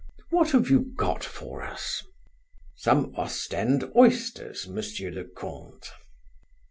[0.31, 2.03] What have you got for us?"
[2.75, 5.91] "Some Ostend oysters, Monsieur le Comte."